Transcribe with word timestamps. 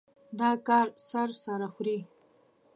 دا 0.39 0.51
کار 0.67 0.87
سر 1.09 1.29
سره 1.43 1.67
خوري. 1.73 1.99